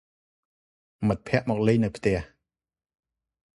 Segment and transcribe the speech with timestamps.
[1.07, 2.17] មិត្តភក្តិមកលេងនៅផ្ទះ។